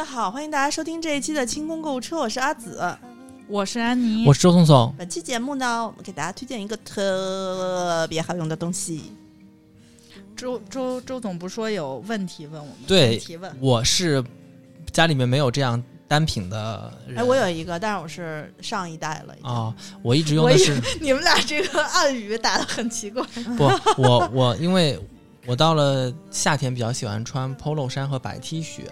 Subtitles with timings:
[0.00, 2.82] 家好，欢迎大家收听这一期的清空购物车，我是阿紫。
[3.46, 4.94] 我是安妮，我是周松松。
[4.96, 9.12] 本期节目呢，我们给大家推荐一个特别好用的东西。
[10.34, 12.76] 周周周总不说有问题问我们？
[12.86, 13.54] 对提问。
[13.60, 14.24] 我是
[14.90, 17.18] 家里面没有这样单品的人。
[17.18, 19.34] 哎，我有一个，但是我是上一代了。
[19.42, 20.80] 哦，我一直用的是。
[20.98, 23.22] 你们俩这个暗语打的很奇怪。
[23.54, 23.64] 不，
[23.98, 24.98] 我我因为
[25.44, 28.84] 我到了夏天比较喜欢穿 polo 衫和白 T 恤。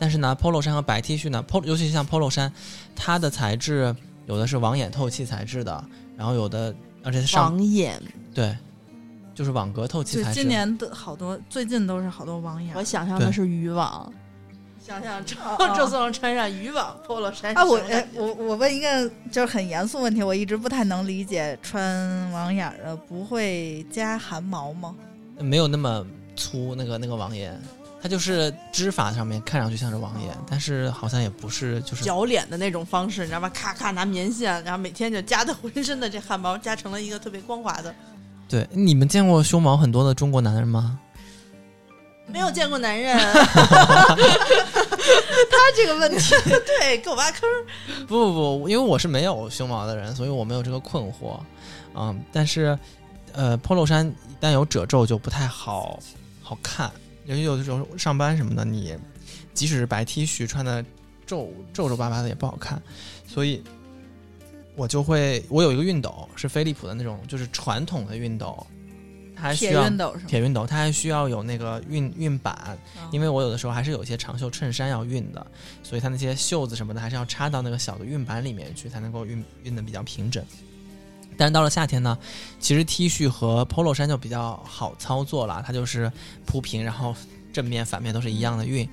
[0.00, 2.50] 但是呢，polo 衫和白 T 恤呢，polo 尤其是像 polo 衫，
[2.96, 5.84] 它的材质有的是网眼透气材质的，
[6.16, 8.56] 然后有的而且上网眼对，
[9.34, 10.40] 就是网格透气材质。
[10.40, 12.74] 今年的好多最近都是好多网眼。
[12.74, 14.10] 我想象的是渔网，
[14.82, 15.36] 想象周
[15.76, 17.62] 周总穿上渔网 polo 衫啊！
[17.62, 17.78] 我
[18.14, 24.96] 我我问一个就是很严肃问题，我一直不太能理解，穿网眼的不会加汗毛吗？
[25.38, 27.60] 没有那么粗，那个那个网眼。
[28.02, 33.48] 它就是织法上面看上去像是网眼，但是好像也不是，就是铰脸的那种方式，你知道吧？
[33.50, 37.94] 咔咔拿棉线，然后每天就夹的浑身的这汗毛夹成了一个特别光滑的。
[38.48, 40.98] 对，你们见过胸毛很多的中国男人吗？
[42.26, 43.18] 没有见过男人。
[45.50, 46.34] 他这个问题，
[46.80, 47.40] 对，给我挖坑。
[48.06, 51.38] 不不不，因为我是没有胸毛的人，所以我没有这个困惑。
[51.94, 52.78] 嗯，但是
[53.32, 55.98] 呃，polo 衫一旦有褶皱就不太好
[56.40, 56.88] 好看。
[57.30, 58.92] 尤其有的时候上班什么的，你
[59.54, 60.84] 即使是白 T 恤穿的
[61.24, 62.82] 皱皱皱巴巴的也不好看，
[63.24, 63.62] 所以
[64.74, 68.66] 我就会我有一个熨斗是飞利浦的那种，就是传统的熨斗，
[69.36, 72.76] 它还需要铁熨斗，铁熨斗它还需要有那个熨熨板，
[73.12, 75.46] 因为我有的时候还是有一些长袖衬衫要熨的，
[75.84, 80.44] 所以它那些袖子什么的还是要插到那个小的熨板里面去，才能够熨熨的比较平整。
[81.36, 82.18] 但是到了夏天呢，
[82.58, 86.12] 其实 T 恤和 Polo 衫就比较好操作了，它就是
[86.44, 87.14] 铺平，然后
[87.52, 88.88] 正面反面都是一样的熨。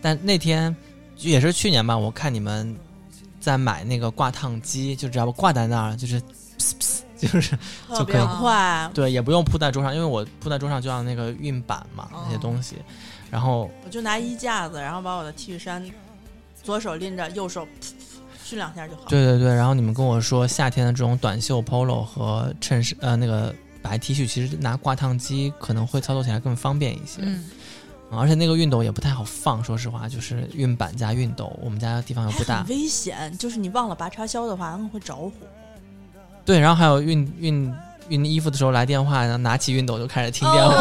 [0.00, 0.74] 但那天
[1.18, 2.74] 也是去年吧，我看你们
[3.38, 6.20] 在买那个挂烫机，就只要挂在那儿，就是
[7.18, 7.58] 就是
[7.94, 12.76] 就可以快，对，也不用铺在桌上，因为我铺在桌上就要那个熨板嘛，那些东西。
[13.30, 15.84] 然后我就拿衣架子，然后把我的 T 恤衫
[16.62, 17.68] 左手拎着，右手。
[18.50, 19.02] 熏两下就好。
[19.08, 27.20] 对对对，然后你们跟我说，夏天的这种短袖 polo 和衬衫，呃，那个白 T 恤，其实拿挂烫机可能会操作起来更方便一些。
[27.22, 27.44] 嗯，
[28.10, 33.32] 而且那个熨斗也不太好放，说实话，就是熨板加熨斗，我们家地方又不大，危险。
[33.38, 35.32] 就是你忘了拔插销的话，它会着火。
[36.44, 37.72] 对，然后还有熨熨。
[38.18, 40.74] 熨衣服的时候来电话，然后拿起熨斗就开始听电话。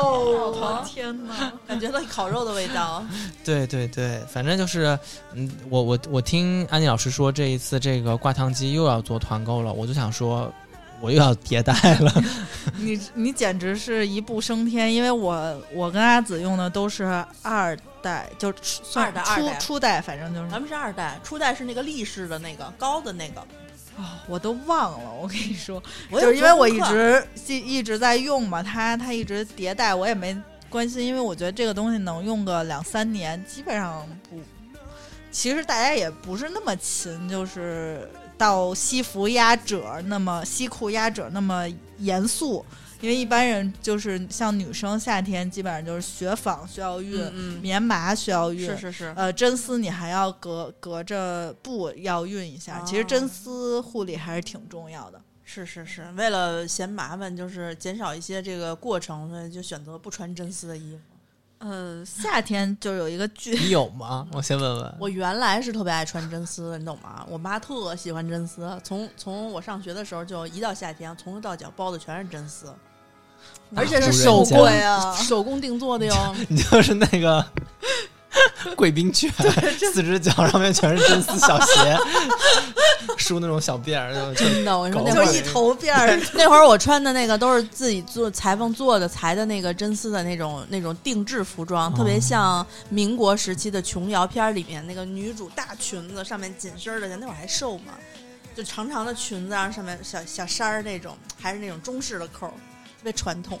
[0.00, 3.04] 哦，天哪，感觉到烤肉的味道。
[3.44, 4.98] 对对对，反正就是，
[5.32, 10.52] 嗯，我我我听安妮老师说，这一次这个挂烫机又要做团购了，我就想说，
[11.00, 12.12] 我又要迭代了。
[12.76, 17.04] 你你简直是一步升天，因为我我跟阿紫用的都是
[17.42, 23.42] 二代，就算初初代，反正就是咱们是二代，初代是那个立式的那个高的那个。
[23.98, 30.36] 哦，我都忘了，我跟你说， 就是因为我一直一一直在用嘛，它它一直迭代，我也没
[30.70, 34.40] 关心，因为我觉得这个东西能用个两三年，基本上不。
[35.30, 38.08] 其实大家也不是那么勤，就是
[38.38, 41.66] 到西服压褶那么西裤压褶那么
[41.98, 42.64] 严肃。
[43.00, 49.14] 因为一般人就是像女生，夏天基本上就是雪纺需要熨，棉麻需要熨，是是是。
[49.16, 52.80] 呃，真丝你还要隔隔着布要熨一下。
[52.82, 55.20] 其实真丝护理还是挺重要的。
[55.44, 61.00] 是是是，为了嫌麻烦，就是减少一些这个过程，所以就选择不穿真丝的衣服。
[61.60, 64.28] 呃，夏天就有一个剧，你有吗？
[64.32, 64.94] 我先问问。
[65.00, 67.26] 我原来是特别爱穿真丝的，你懂吗？
[67.28, 72.66] 我妈特喜欢真丝，从从我上学的时候就一到夏天，从头到脚包的全是真丝。
[73.74, 76.34] 而且是手工呀， 手工定做的哟。
[76.48, 77.44] 你就是那个
[78.76, 79.30] 贵宾犬，
[79.92, 81.98] 四只脚上面全是真丝小鞋，
[83.16, 84.78] 梳那种小辫儿，真的。
[84.78, 97.94] 我说那会儿一头辫儿，那会儿我穿的那个都是自己做裁缝做的，裁的那个真丝的那种那种定制服装，特别像民国时期的琼瑶片里面那个女主大裙子，上面紧身的，那会儿还瘦嘛，
[98.54, 102.52] 就长长的裙子，然后上面小小衫儿那种，还是那种中式的扣。
[102.98, 103.58] 特别传统，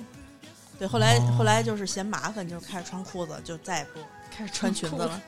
[0.78, 4.00] 对，后来后来就是嫌麻烦，就开始穿裤子，就再也不
[4.30, 5.20] 开始穿裙子了。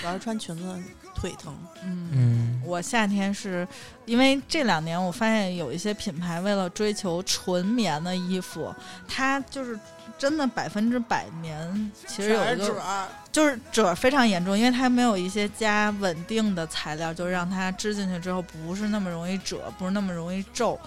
[0.00, 0.82] 主要是穿裙子
[1.14, 1.54] 腿疼。
[1.82, 3.66] 嗯，我夏天是
[4.06, 8.74] 因为这两年我发现有一些品牌为了追求纯棉的衣服，
[9.06, 9.78] 它就是
[10.18, 11.92] 真的百分之百棉。
[12.06, 20.78] 其实有一个就是褶非常严重，因为它没有一些加稳定的材料，就让它织进去之后不是那么容易褶，不是那么容易皱。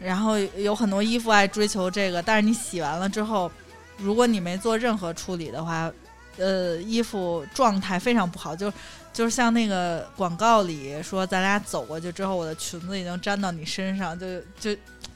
[0.00, 3.50] 然后有很多衣服爱追求这个，但是你洗完了之后，
[3.96, 5.90] 如果你没做任何处理的话，
[6.36, 8.72] 呃，衣服状态非常不好，就
[9.12, 14.74] 就是像那个广告里说，咱俩走过去之后，我的裙子已经粘到你身上，就就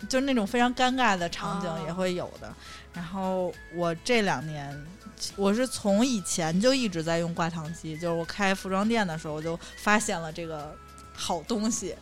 [0.09, 2.55] 就是那种非常尴尬的场景也会有的。
[2.95, 4.87] 然后我这两年，
[5.35, 10.73] 我是从以前就一直在用挂烫机，就是我开服装店的时候，我就发现了这个
[11.13, 11.97] 好东西。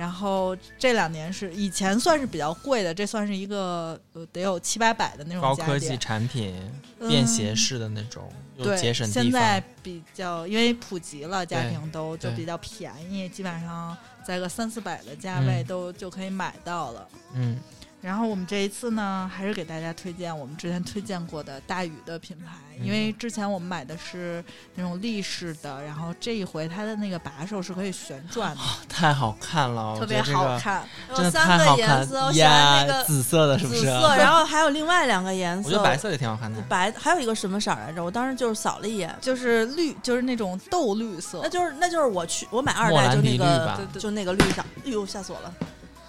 [0.00, 6.58] 然后这两年是以前算是比较贵的，这算是一个呃得有七八百的那种高科技产品，
[7.00, 13.94] 便携式的那种，对，节省现在比较因为普及了，家庭都就比较便宜，基本上
[14.24, 17.08] 在个三四百的价位都就可以买到了。
[17.34, 17.58] 嗯。
[18.00, 24.42] 然后我们这一次呢，还是给大家推荐我们之前推荐过的大宇的品牌，因为之前我们买的是
[24.74, 33.80] 那种立式的，然后这一回它的那个把手是可以旋转的，太好看了，特别好看，有三个颜色，我喜欢那个紫色的，是不是？
[33.80, 38.02] 紫色，然后还有另外两个颜色，我觉得白色也挺好看的，白还有一个什么色来着？
[38.02, 45.54] 我当时就是扫了一眼，就是绿，就是那种豆绿色，那就是那就是我去我买二代就那个就那个绿色，哎呦吓死我了。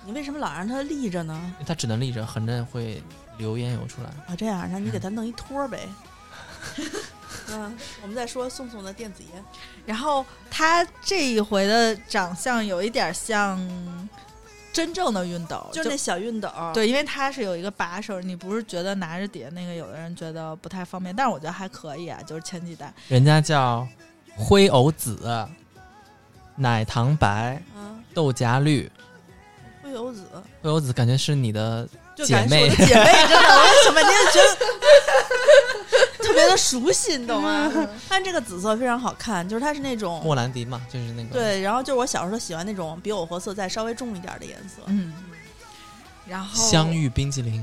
[0.06, 1.54] 你为什么老让它立着呢？
[1.66, 3.02] 它只能立着，横着会
[3.38, 4.10] 流烟油出来。
[4.28, 5.88] 啊，这样，那你给它弄一托呗。
[7.50, 9.44] 嗯，我们再说宋宋的电子烟。
[9.86, 13.60] 然后他这一回的长相有一点像
[14.72, 16.50] 真正的熨斗，就那小熨斗。
[16.74, 22.20] 对，因为它是有一个把手，你不是觉得拿着底下那个，有的人觉得不太方便，但是我觉得还可以啊。
[22.26, 23.88] 就是前几代，人家叫
[24.38, 25.48] 灰藕紫、
[26.56, 27.62] 奶糖白、
[28.14, 28.90] 豆荚绿。
[29.92, 30.24] 灰油子，
[30.62, 34.56] 灰油子感觉是你的姐妹，姐妹真的，我为什么今天觉得
[36.24, 37.70] 特别的熟悉，你懂吗？
[38.08, 41.30] 但这个紫色非常好看，就是它是那种莫兰迪嘛，就是那个。
[41.34, 45.14] 对，然后就是我小时候喜欢那种比藕荷色再稍微重一点的颜色，嗯，
[46.26, 47.62] 然后香芋冰激凌，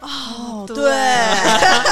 [0.00, 0.92] 哦，对，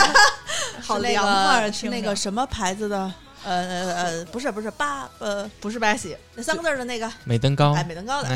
[0.83, 3.13] 好凉快，是那个什么牌子的？
[3.45, 7.11] 呃呃呃，不是不是八呃不是八喜那三个字的那个。
[7.25, 7.73] 美登高。
[7.75, 8.29] 哎美登高的，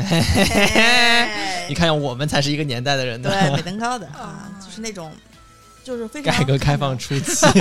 [1.69, 5.11] 你看我们才是一个年代的人对美登高的啊，就是那种
[5.83, 6.97] 就是非常改革开放。
[6.97, 7.45] 初期。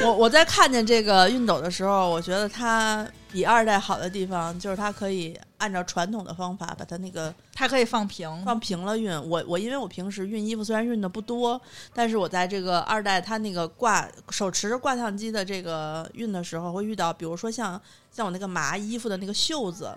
[0.00, 9.20] 我我在看见这个熨斗的时候，我觉得它比二代好的地方就是它可以按照传统的方法把它那个它可以放平放平了熨。
[9.20, 11.60] 我我因为我平时熨衣服虽然熨的不多，
[11.92, 19.92] 但是我在这个二代它那个挂手持着挂烫机的这个熨的时候，会遇到比如说像像我那个麻衣服的那个袖子，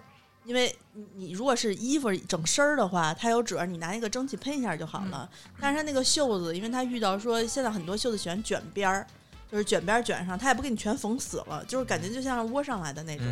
[0.46, 0.76] 因为
[1.16, 5.30] 你如果是衣服整身儿的话，它有褶，你拿一个蒸汽喷一下就好了。
[5.60, 9.08] 但是它那个袖子，因为它遇到说现在很多袖子喜欢卷边儿。
[9.52, 13.26] 就是卷边卷上，它也不给你全缝死了，就是感觉就像窝上来的那种。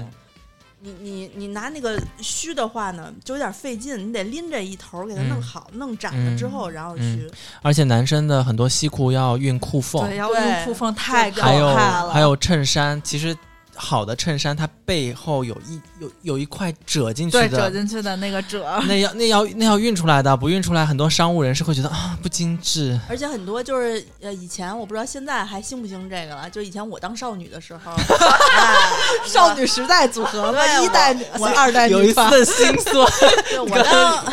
[0.82, 7.30] 你你你拿那个虚的话呢，就有点费劲，你得拎着一头给它弄好，弄窄了之后，然后去。
[7.62, 12.14] 而且男生的很多西裤要熨裤缝，对，要熨裤缝太可怕了。
[12.14, 13.36] 还有衬衫，其实。
[13.82, 23.00] 好的衬衫，它背后有一有有一块褶进去的，对褶进去的那个褶，那要那要那要熨出来的，不熨出来，很多商务人士会觉得啊不精致。
[23.08, 26.50] 而且很多就是呃，以前我不知道现在还兴不兴这个了。
[26.50, 27.96] 就以前我当少女的时候，
[29.26, 33.08] 少女时代组合嘛，一代我二代有一次的心酸。
[33.66, 34.26] 我当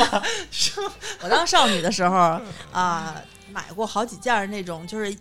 [1.23, 2.41] 我当少女的时候
[2.73, 3.15] 啊，
[3.53, 5.17] 买过好几件那种就是。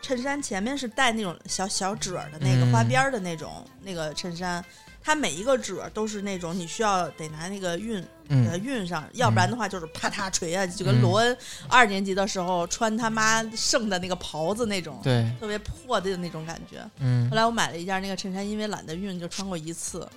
[0.00, 4.64] 衬衫前面是带那种小小褶的那个花边的那种那个衬衫，
[5.02, 11.36] 它每一个褶都是那种你需要得拿那个熨给它熨上，要不然的话就是啪嗒垂啊， 就跟罗恩
[11.68, 16.82] 二年级的时候穿他妈剩的那个袍子那种，对，特别破的那种感觉。
[16.98, 20.08] 嗯，后来我买了一件那个衬衫，因为懒得熨，就穿过一次。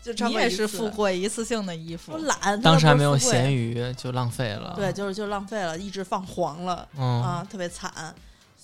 [0.00, 4.74] 就你也是富贵一次性的衣服，我懒，当时还没有闲鱼就浪费了。
[4.76, 7.92] 对，就是就浪费了，一直放黄了，啊，特别惨。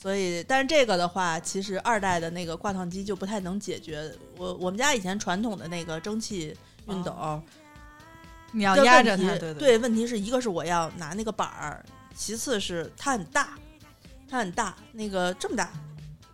[0.04, 4.14] 所以，但是这个的话，其实二代的那个挂烫机就不太能解决。
[4.36, 6.54] 我我们家以前传统的那个蒸汽
[6.86, 7.40] 熨斗，
[8.52, 9.78] 你要压着它，对对。
[9.78, 11.82] 问题是一个是我要拿那个板儿，
[12.14, 13.58] 其次是它很大，
[14.28, 15.70] 它很大，那个这么大，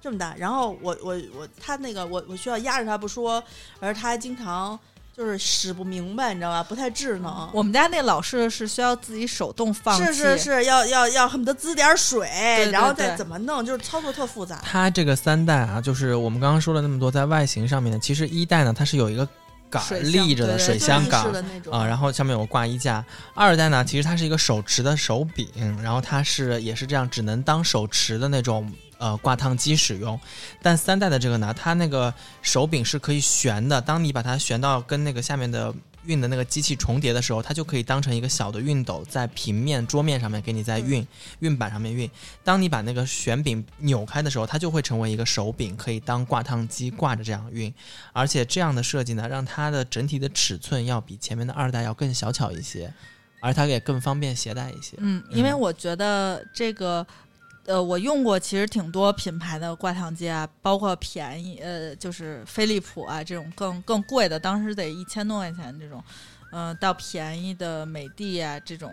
[0.01, 0.35] 这么大。
[0.35, 3.41] 然后我我我，它那个我我需要压着它不说，
[3.79, 4.77] 而它还经常。
[5.21, 6.63] 就是使不明白，你知道吧？
[6.63, 7.51] 不太智能。
[7.53, 12.27] 我们家那老式是需要自己手动放，是是是要要要恨不得滋点水，
[12.73, 14.59] 然后再怎么弄，就是操作特复杂。
[14.65, 19.29] 它这个三代啊，就是我们刚刚说了那么多，在外形上面呢，其实一代呢，它是有一个
[19.69, 21.23] 杆立着的水箱杆
[21.71, 23.05] 啊，然后上面有个挂衣架。
[23.35, 25.47] 二代呢，其实它是一个手持的手柄，
[25.83, 28.73] 然后它是也是这样，只能当手持的那种。
[29.01, 30.21] 呃，挂烫机使用，
[30.61, 33.81] 但三代的这个呢，它那个手柄是可以旋的。
[33.81, 35.75] 当你把它旋到跟那个下面的
[36.07, 41.07] 熨的那个机器重叠的时候，它就可以当成一个小的熨斗，在平面桌面上面给你在熨
[41.41, 42.11] 熨板上面熨。
[42.45, 47.73] 当你把那个旋柄扭开的时候，它就会成为一个手柄，可以当挂烫机挂着这样熨。
[48.13, 52.93] 而且这样的设计呢，让它的整体的尺寸要比前面的二代要更小巧一些，
[53.41, 54.99] 而它也更方便携带一些。
[54.99, 57.07] 嗯，因为我觉得这个。
[57.67, 66.03] 呃，我用过其实挺多品牌的挂烫机啊，包括便宜呃，就是飞利浦啊这种更更贵的，当时得一千多块钱这种，
[66.53, 68.93] 嗯，到便宜的美的啊这种。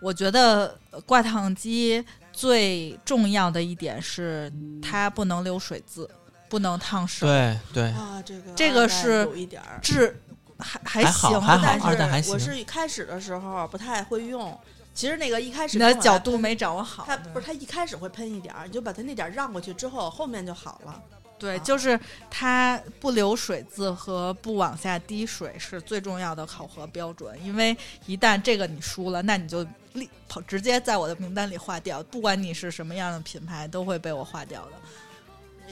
[0.00, 6.08] 我觉得挂烫机最重要的一点是它不能留水渍，
[6.48, 7.26] 不能烫手。
[7.26, 10.18] 对对啊，这个这个是有一点儿质
[10.58, 12.32] 还还行，还好，但二代还行。
[12.32, 14.58] 我是开始的时候不太会用。
[15.00, 21.02] 其实那个一开始你的角度没掌握好，它不是它一开始会喷一点儿，你就把它那点儿让过去之后，后面就好了。
[21.38, 34.72] 对，就是它不留水渍和不往下滴水是最重要的考核标准，因为一旦这个你输了，那你就立跑直接在我的名单里划掉，不管你是什么样的品牌，都会被我划掉的。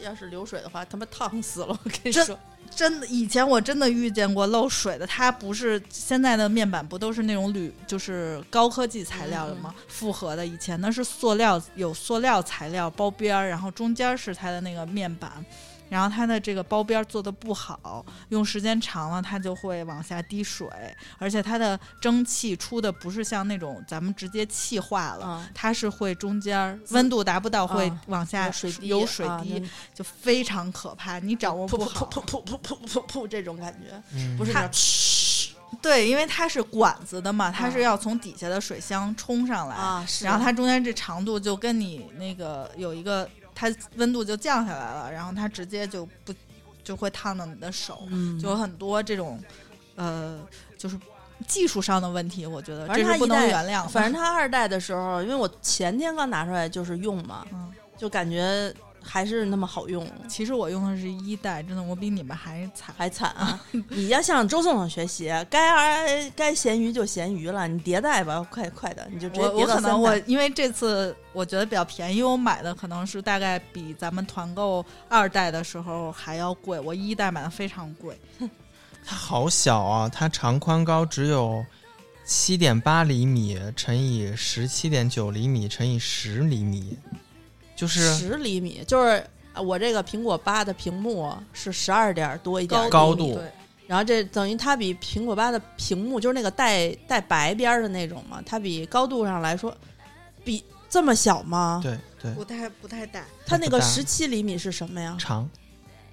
[0.03, 1.69] 要是流水的话，他妈烫死了！
[1.69, 2.39] 我跟你说，
[2.71, 9.75] 真的，以前我真的遇见过漏水的，它不是现在的面板不都是那种铝，就是高科技材料的吗？
[9.89, 15.45] 复合的，以前那是塑料，有塑料材料包边儿，然后中间是它的那个面板。
[15.89, 20.69] 然后它的这个包边做的不好，用时间长了它就会往下滴水，
[21.19, 29.63] 而且它的蒸汽出的不是像那种咱们直接气化了，它是会中间温度达不到会往下有水滴，
[29.95, 34.69] 就非常可怕，你掌握不好，噗噗噗噗噗噗噗这种感觉，不是它，
[35.81, 39.77] 对，因为它是管子的嘛，它是要从底下的水箱冲上来，
[40.23, 43.29] 然后它中间这长度就跟你那个有一个。
[43.59, 46.33] 它温度就降下来了，然后它直接就不
[46.85, 48.07] 就会烫到你的手，
[48.41, 49.43] 就有很多这种
[49.97, 50.39] 呃，
[50.77, 50.97] 就是
[51.49, 53.89] 技术上的问题，我觉得这是不能原谅。
[53.89, 57.45] 反正它二代的时候，因为我前天刚拿出来就是用嘛，
[57.97, 58.73] 就感觉。
[59.11, 60.07] 还是那么好用。
[60.29, 63.59] 其实我用的是一代，真的，我比你们还惨，还惨啊！
[63.89, 67.67] 你要向周总总学习，该该咸鱼就咸鱼了。
[67.67, 76.79] 你迭代吧，快快的，你就直接我可能我因为这次我觉得比较便宜，我买的可能是大概比咱们团购二代的时候还要贵。
[76.79, 78.19] 我一代买的非常贵。
[79.05, 80.09] 它好小啊！
[80.09, 81.65] 它长宽高只有
[82.27, 86.99] 七点八厘米乘以十七点九厘米乘以十厘米。
[87.79, 93.41] 就是十厘米，就是我这个苹果八的屏幕是十二点多一点高度，
[93.87, 99.73] 然后这等于它比苹果八的屏幕就是那个带带白边的那种嘛，它比高度上来说
[100.43, 101.79] 比这么小吗？
[101.81, 103.25] 对对，不太不太大。
[103.47, 105.17] 它那个十七厘米是什么呀？
[105.17, 105.49] 长，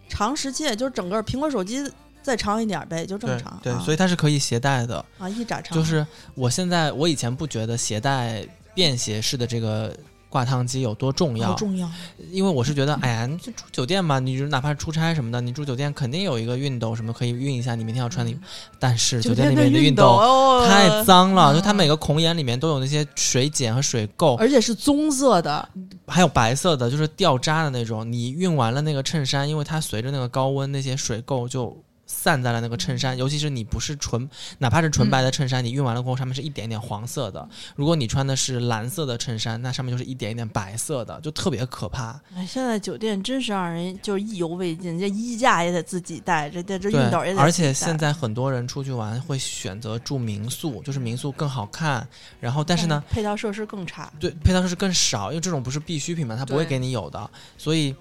[0.08, 1.84] 长十七，就是整个苹果手机
[2.22, 3.60] 再长一点呗，就这么长。
[3.64, 5.76] 对，所以它是可以携带的啊，一拃长。
[5.76, 6.06] 就是
[6.36, 8.46] 我现在我以前不觉得携带
[8.76, 9.92] 便携式的这个。
[10.36, 11.54] 挂烫机有多重要？
[11.54, 11.90] 重要，
[12.30, 18.30] 因为我是觉得，哎呀，就住酒店嘛，你就哪怕出差什么的，你住酒店肯定有一个熨斗什么可以熨一下你明天要穿的。
[18.30, 18.42] 衣服。
[18.78, 25.70] 但是酒店里面的熨斗太脏了，就它每个孔眼里面都有那些水碱和水垢，而且是棕色的，
[26.06, 28.12] 还有白色的，就是掉渣的那种。
[28.12, 31.82] 你熨完了那个衬衫，因为它随着那个高温，那些水垢就。
[32.16, 34.28] 散在了那个衬衫，尤其是你不是纯，
[34.60, 37.48] 哪怕是纯白的衬衫，你熨完了过后，上面是一点点黄色的。
[37.76, 42.20] 如果你穿的是蓝色的衬衫，那上面就是一点一点白色的，就特别可怕。
[42.34, 47.40] 哎，现在酒店真是让人就是意犹未尽，这衣架也得自己带，这这这熨斗也得。
[47.42, 52.08] 而且现在很多人出去玩会选择住民宿，就是民宿更好看，
[52.40, 54.12] 然后但是呢，配套设施更差。
[54.20, 57.30] 对，配套设施更少，因为这种不是必需品嘛，他不会给你有的。
[57.58, 57.94] 所以，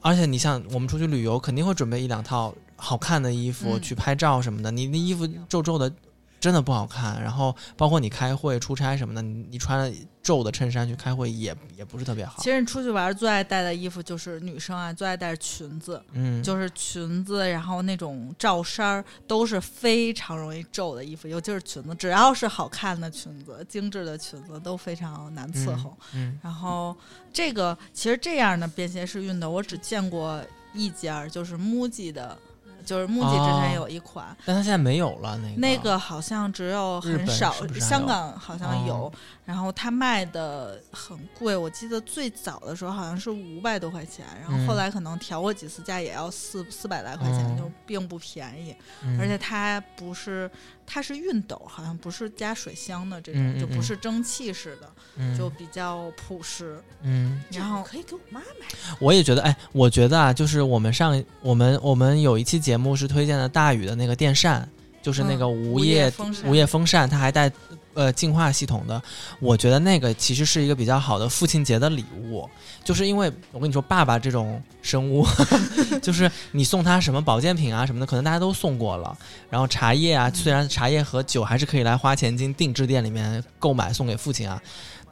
[0.00, 2.54] 而且你像我们出去旅游，肯定会准备一两套。
[2.80, 5.92] 好看的衣服去拍照什么的，你那衣服皱皱的，
[6.40, 7.22] 真的不好看。
[7.22, 12.42] 然后包括你开会、出差什么的，你你穿皱的衬衫去开会也也不是特别好。
[12.42, 25.96] 其实你出去玩最爱带的衣服就是女生啊，最爱带裙子，嗯，就是裙子，然后那种罩衫儿都是非常容易皱的衣服，尤其是裙子，只要是好看的裙子、精致的裙子都非常难伺候。
[26.14, 26.96] 嗯，然后
[27.32, 32.38] 这个其实这样的便携式熨斗，我只见过一家，就是 MUJI 的。
[32.84, 35.36] 就是木吉之前有一款，但它现在没有了。
[35.38, 39.12] 那个那个好像只有很少，香港好像有。
[39.46, 48.72] 然后它卖的很贵，我记得最早的时候好像是五百多块钱，然后后来可能调过几次价，也要四四百来块钱，就并不便宜。
[49.18, 50.48] 而且它不是，
[50.86, 56.80] 它是熨斗，好像不是加水箱的这种，就不是蒸汽式的，就比较朴实。
[57.02, 58.66] 嗯，然后可以给我妈买。
[59.00, 64.68] 我也觉得，哎，我觉得啊，就是我们上我们我们有一期节目是推荐的大宇的那个电扇。
[65.02, 66.12] 就是那个无无叶
[66.44, 67.50] 无叶风扇，它还带
[67.94, 69.02] 呃净化系统的。
[69.40, 72.46] 我觉得那个其实是一个比较好的父亲节的礼物，
[72.84, 75.26] 就是因为我跟你说，爸爸这种生物，
[76.02, 79.16] 就是你送他什么保健品啊什么的，可能大家都送过了。
[79.48, 84.62] 然后茶叶啊，虽然茶叶和酒还是可以来花钱进定制店里面购买送给父亲啊。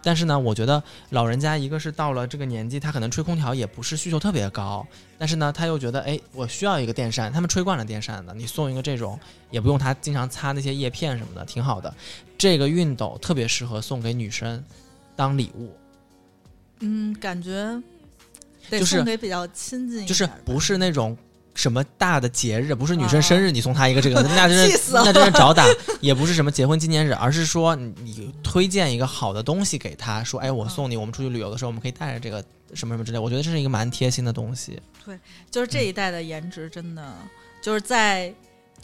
[0.03, 4.87] 但是呢，我觉得老人家一个是到了这个年纪，他可能吹空调也不是需求特别高，
[5.19, 9.19] 但是呢，他又觉得，哎，我需要一个电扇，他们吹惯了电扇的，你送一个这种，
[9.51, 11.93] 也不用他经常擦那些叶片什么的，挺好的。
[12.37, 14.65] 这个熨斗特别适合送给女生
[15.17, 15.77] 当礼物，
[16.81, 17.83] 嗯，感觉得
[18.71, 21.17] 就是送给比较亲近就是不是那种
[21.59, 25.67] 什么大的节日，不是女生生日你送她一个这个， 那真是 气死了那真是找打，
[26.01, 32.41] 也不是什么结婚纪念日，而是说你你推荐一个好的东西给她，说，哎，我送你，我们出去旅游的时候，我们可以带着这个
[32.75, 34.81] 什么什么之类，我觉得这是一个蛮贴心的东西。
[35.05, 35.19] 对
[35.51, 37.13] 就是这一代的颜值真的
[37.61, 38.33] 就是在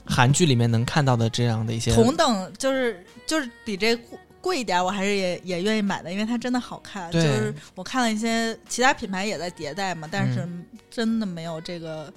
[0.04, 7.10] 韩剧里面能看到的这样的一些同等，就是就是比这贵贵一点，我还是也也愿意买的，因为它真的好看。
[7.12, 12.12] 就是我看了一些其他品牌也在迭代嘛，但是嗯真的没有这个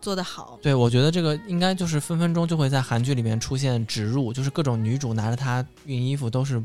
[0.00, 0.58] 做得好。
[0.62, 6.62] 对，我觉得这个应该就是分分钟就会在韩剧里面出现植入，就是各种女主拿着它熨衣服都是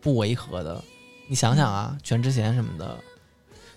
[0.00, 0.82] 不违和的。
[1.26, 2.98] 你想想啊，全智贤什么的，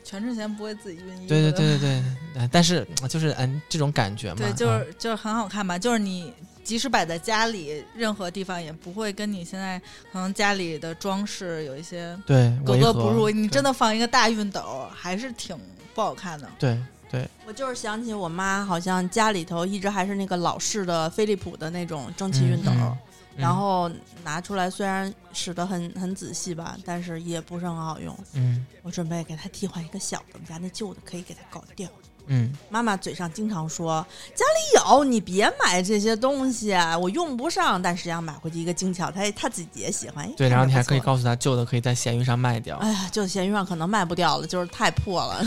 [0.04, 2.04] 全智贤不会自己熨衣服对对对对对，
[2.36, 6.34] 呃但是就是嗯这种感觉嘛，对，就嗯是就是很好看吧，就是你
[6.64, 9.80] 即使摆在家里，任何地方也不会跟你现在
[10.12, 13.30] 可能家里的装饰有一些对格格不入。
[13.30, 15.58] 你真的的放一个大熨斗，还是挺
[15.96, 16.50] 不好看的。
[16.60, 16.78] 对
[17.10, 22.98] 对我就是想起我妈好像家里头一直还是那个老式的飞利浦的那种蒸汽熨斗，嗯嗯
[23.38, 23.90] 然后
[24.24, 28.18] 拿出来虽然使得很很仔细吧，但是也不是很好用。
[28.34, 31.88] 嗯我准备给她替换一个小的，我们家那旧的可以给她搞掉。
[32.28, 37.82] 嗯妈妈嘴上经常说家里有，你别买这些东西，啊我用不上。
[37.82, 40.24] 但实际上买回去一个精巧，她她自己也喜欢。
[40.24, 41.00] 哎对，然后你还可以。
[41.08, 45.42] 告诉她旧的可以在闲鱼上卖掉，哎呀，就闲鱼上可能卖不掉了，就是太破了。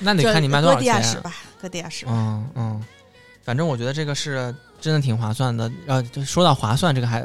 [0.00, 1.12] 那得看你卖多少钱搁地下。
[1.12, 2.04] 室吧，搁地下室。
[2.06, 2.84] 嗯嗯，
[3.42, 5.70] 反正我觉得这个是真的挺划算的。
[5.86, 7.24] 呃，就说到划算，这个还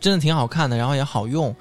[0.00, 1.54] 真的挺好看的，然后也好用，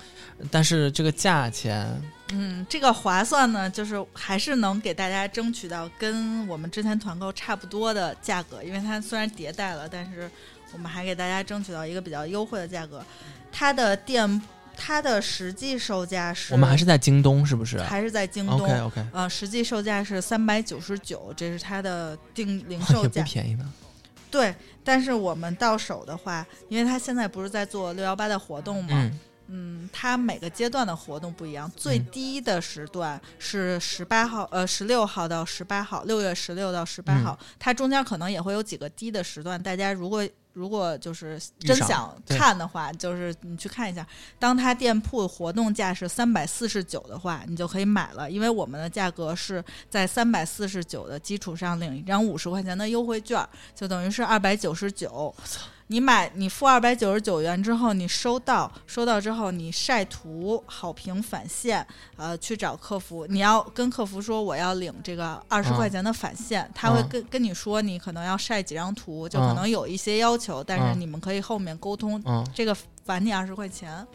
[0.51, 10.29] 但是这个价钱，嗯，这个划算呢，就是还是能给大家争取到跟我们之前团购差不多的价格，因为它虽然迭代了，但是
[10.73, 13.03] 我们还给大家争取到一个比较优惠的价格。
[13.51, 14.41] 它的店，
[14.75, 18.61] 它的实际售价是，我们还是在京东，是不是还是在京东。
[18.61, 23.23] ？OK OK，呃，实际售价是三百九十九，这是它的定零也不售价。
[23.23, 23.71] 便宜呢。
[24.35, 44.07] 对，但是我们到手的话，因为他现在不是在做六幺八的活动嘛，嗯嗯，它每个阶段的活动不一样，最嗯低的时段是十八号，呃，十六号到十八号，六月十六到十八号，嗯它中间可能也会有几个低的时段，大家如果如果就是真想看的话，就是你去看一下，
[44.39, 55.35] 当它店铺活动价是三百四十九的话，你就可以买了，因为我们的价格是在三百四十九的基础上领一张五十块钱的优惠券，就等于是二百九十九。
[55.87, 61.85] 你买你付二百九十九元之后，你收到收到之后，你晒图好评返现，
[62.17, 74.05] 呃，去找客服，你要跟客服说我要领这个二十嗯块钱的返现，他会嗯跟跟你说你可能要晒几张图，就可嗯能有一些要求，但是嗯你们可以后面沟通，嗯，这个返你二十块钱。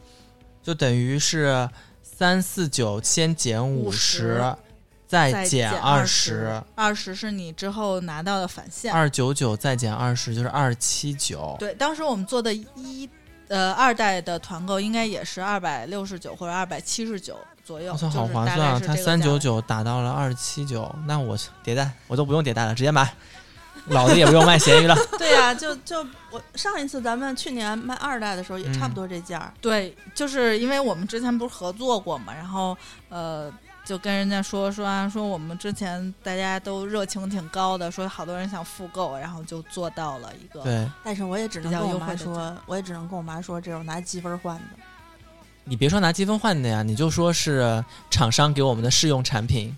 [0.63, 1.69] 就等于是
[2.03, 4.57] 三四九先减五十，再
[5.11, 8.95] 再减二十，，二十是你之后拿到的返现。
[8.95, 11.57] 二九九再减二十就是二七九。
[11.59, 13.11] 对，当时我们做的一
[13.49, 18.81] 呃二代的团购应该也是二百六十九或者二百七十九左右，我操，好划算啊！
[18.87, 23.13] 它三九九打到了二七九，那我迭代我都不用迭代了，直接买，
[23.87, 24.97] 老子也不用卖咸鱼了。
[25.19, 29.53] 对呀、就就我上一次咱们去年卖二代的时候也差不多这价儿。
[29.61, 33.53] 对，就是因为我们之前不是合作过嘛，然后呃，
[33.91, 44.63] 就跟人家说说啊，说我们之前大家都热情挺高的，说好多人想复购，然后就做到了一个对但是我也只能跟我妈说，我也只能跟我妈说，这是我拿积分换的。
[45.65, 49.77] 你别说拿积分换的呀，你就说是厂商给我们的试用产品，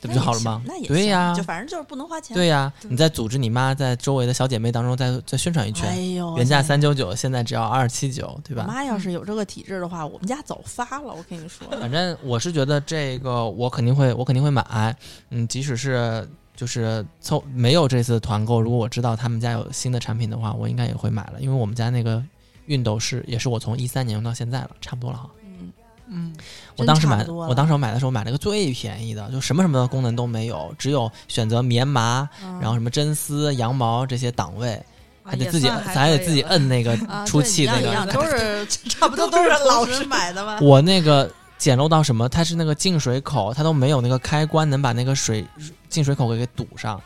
[0.00, 0.62] 这不就好了吗？
[0.64, 2.34] 那也行对呀就反正就是不能花钱。
[2.34, 8.64] 对呀，对你再组织你妈在周围的小姐妹当中再再宣传一圈，哎呦，原价三九九，现在只要二七九，对吧？
[8.66, 11.12] 我妈要是有这个体质的话，我们家早发了。
[11.12, 14.96] 我跟你说，反正我是觉得这个我肯定会，我肯定会买。
[15.28, 22.22] 嗯，即使是就是凑没有这次团购，如果我知道他们家有新的产品的话，我应该也会买了，因为我们家那个
[22.66, 25.28] 熨斗是也是我从一三年用到现在了，差不多了哈。
[26.10, 26.34] 嗯，
[26.76, 34.80] 我当时买，我当时我买的时候买了个最便宜的，就什么什么的功能都没有，只有选择棉麻，嗯然后什么真丝、羊毛这些档位。
[35.22, 40.58] 还得自己，咱还得自己摁那个出气那个，都是差不多都是老师买的吧？
[40.60, 42.28] 我那个简陋到什么？
[42.28, 45.44] 它是那个进水口，它都没有那个开关能把那个水
[45.88, 47.00] 进水口给给堵上。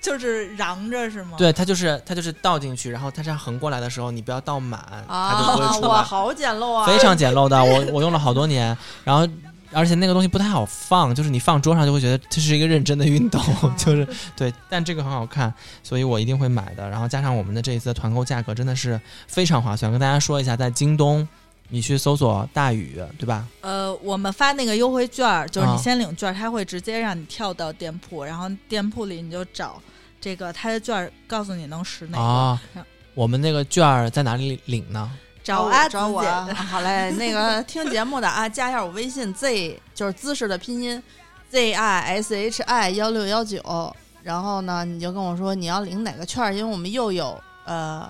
[0.00, 1.36] 就是瓤着是吗？
[1.36, 5.88] 对，它就是它就是倒进去，然后它这样横过来的时候，你不要倒满，它就不会出来。
[5.88, 6.86] 哇，好简陋啊！
[6.86, 9.28] 非常简陋的，我我用了好多年，然后
[9.72, 13.42] 而且那个东西不太好放，就是你放桌上就会觉得这是一个认真的运动，
[13.76, 14.52] 就是对。
[14.68, 16.88] 但这个很好看，所以我一定会买的。
[16.88, 21.26] 然后加上我们的这一次团购价格真的是非常划算，跟大家说一下，在京东
[21.70, 23.46] 你去搜索大宇，对吧？
[23.60, 29.80] 呃，我们发那个优惠券，就是你先领券，他会直接让你跳到店铺，然后店铺里你就找。
[30.20, 32.84] 这个他的券告诉你能使哪个？
[33.14, 35.10] 我们那个券在哪里领呢？
[35.44, 36.22] 找啊，找我。
[36.22, 41.02] 好嘞，那个听节目的啊，加一下我微信 z，就是姿势的拼音
[41.50, 43.94] z i s h i 幺六幺九。
[44.22, 48.08] 然后呢，你就跟我说你要领哪个券，因为我们又有呃。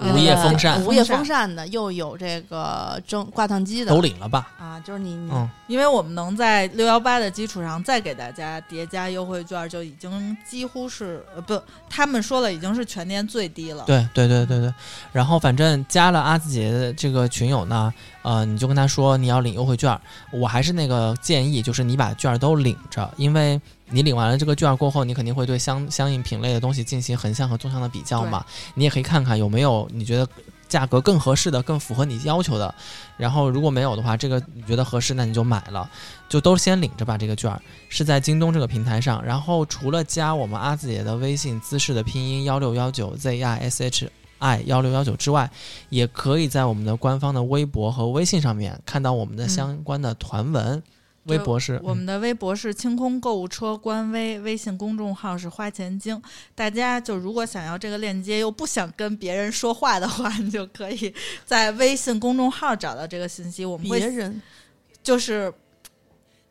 [0.00, 4.48] 无叶风扇，无叶风扇的，又有这个蒸挂烫机的，都领了吧？
[4.58, 13.84] 啊，就是你，嗯，因为我们能在六幺八的基础上再给大家叠加优惠券，就已经几乎是呃不，他们说了已经是全年最低了。
[13.86, 14.72] 对对对对对。
[15.12, 19.98] 然后反正加了阿紫姐的这个群友呢，呃，你就跟他说你要领优惠券。
[20.32, 23.60] 我还是那个建议，就是你把券都领着，因为。
[23.90, 28.44] 你领完了这个券过后，你肯定会对相相应品类的东西进行横向和纵向的比较嘛？
[28.74, 30.26] 你也可以看看有没有你觉得
[30.68, 32.72] 价格更合适的、更符合你要求的。
[33.16, 35.90] 然后如果没有的话，这个你觉得合适，那你就买了，
[36.28, 37.18] 就都先领着吧。
[37.18, 39.20] 这个券是在京东这个平台上。
[39.24, 45.50] 然后除了加我们阿紫姐的微信姿势的拼音幺六幺九 z i s h i 幺六幺九之外，
[45.88, 50.80] 也可以在我们的官方的微博和微信上面看到我们的相关的团文。
[51.24, 56.20] 微博是我们的微博是清空购物车官微，微信公众号是花钱精。
[56.54, 63.66] 大家就如果想要这个链接又不想跟别人说话的话，你就可以在微信公众号找到这个信息。
[63.66, 64.40] 我们别人
[65.02, 65.52] 就是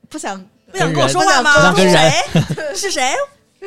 [0.08, 0.40] 不想
[0.72, 1.76] 不想跟我说话吗？
[1.76, 2.12] 是谁？
[2.76, 3.14] 是谁？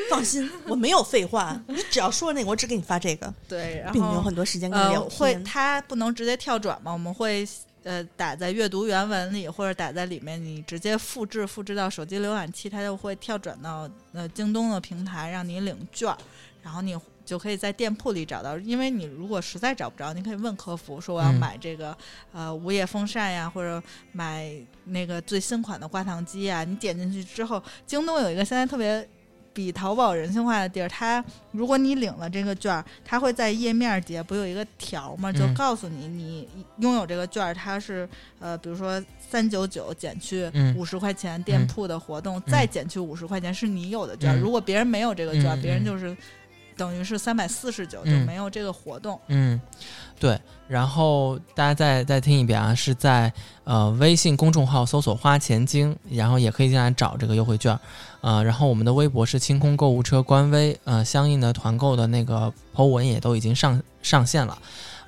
[0.08, 1.60] 放心，我没有废话。
[1.66, 3.34] 你只要说那个，我只给你发这个。
[3.48, 6.92] 对，并没有很多时间跟你聊会，他不能直接跳转吗？
[6.92, 7.46] 我们会。
[7.84, 16.14] 呃，打在阅读原文里，或者打在里面，你直接复制，复制到手机浏览器，它就会跳转到呃京东的平台，让你领券，
[16.62, 18.56] 然后你就可以在店铺里找到。
[18.58, 21.96] 因为你如果实在找不着，你可以问客服说我要买这个
[22.32, 24.52] 呃无叶风扇呀，或者买
[24.84, 26.64] 那个最新款的挂烫机呀。
[26.64, 29.08] 你点进去之后，京东有一个现在特别。
[29.52, 35.30] 比淘宝人性化的地儿，它如果你领了这个券儿，它会在页面底下不有一个条嘛？
[35.32, 44.38] 就告诉你，你拥有这个券儿，它是呃，比如说三九九减去五十块钱，店铺的活动再减去五十块钱是你有的券儿。
[44.38, 46.16] 如果别人没有这个券儿，别人就是
[46.76, 49.20] 等于是三百四十九就没有这个活动。
[49.28, 49.60] 嗯，
[50.18, 50.40] 对。
[50.68, 53.30] 然后大家再再听一遍啊，是在
[53.64, 57.78] 呃微信公众号搜索“花钱精”，然后也可以进来找这个优惠券。
[58.22, 64.56] 呃，然后我们的微博是清空购物车官微，呃，相应的团购的那个 Po 文也都已经上上线了，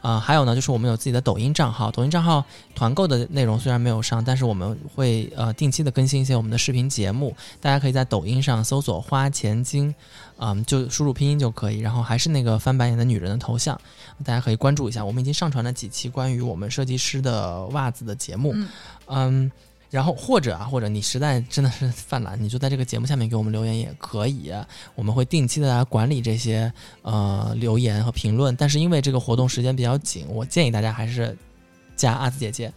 [0.05, 9.95] 呃，还有呢，就是我们有自己的抖音账号，抖音账号团购的内容虽然没有上，但是我们会呃定期的更新一些我们的视频节目，大家可以在抖音上搜索“花钱精”，
[10.37, 13.81] 嗯，就输入拼音就可以，然后还是那个翻白眼的女人的头像，
[14.23, 18.55] 大家可以关注一下，我们已经上传了几期关于我们设计师的袜子的节目，
[19.07, 19.51] 嗯。
[19.94, 24.52] 然后或者啊，或者你实在真的是犯懒，你就在这个节目下面给我们留言也可以，
[24.96, 28.57] 我们会定期的来管理这些呃留言和评论。
[28.57, 31.38] 但是因为这个活动时间比较紧，我建议大家还是
[31.94, 32.72] 加阿紫姐姐，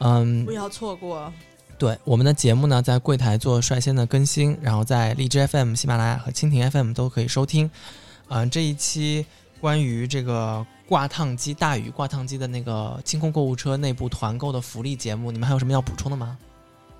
[0.00, 1.32] 嗯，不要错过。
[1.78, 7.70] 对我们的节目呢，在柜台做率先的更新，然后在荔枝 FM、喜马拉雅和蜻蜓 FM 都可以收听。
[8.28, 9.24] 嗯，这一期
[9.58, 16.36] 关于这个挂烫机大宇挂烫机的那个清空购物车内部团购的福利节目，你们还有什么要补充的吗？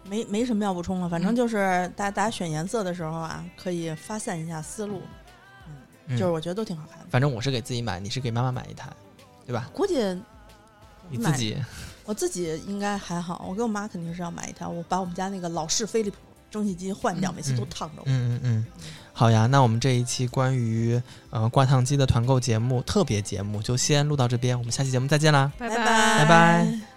[0.09, 1.57] 没没什么要补充了，反正就是
[1.97, 5.03] 大家大家选颜色的时候啊，可以发散一下思路，
[6.07, 7.07] 嗯，就是我觉得都挺好看的。
[7.11, 8.91] 反正我是给自己买，你是给妈妈买一台，
[9.47, 9.69] 对吧？
[9.73, 9.97] 估计
[11.11, 11.57] 你自己，
[12.05, 16.17] 我自己应该还好，我给我妈肯定是要买一台，我把我们家那个老式飞利浦
[16.51, 18.05] 蒸汽机换掉，每次都烫着我。
[18.07, 18.67] 嗯嗯嗯，
[19.13, 26.88] 好呀，那我们这一期关于呃挂烫机的团购节目特别节目就先录到这边，我们下期节目再见啦，拜拜拜拜。